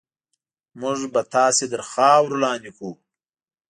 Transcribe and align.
موږ 0.81 0.99
به 1.13 1.21
تاسې 1.33 1.65
تر 1.71 1.81
خاورو 1.91 2.41
لاندې 2.43 2.69
کړو. 2.77 2.91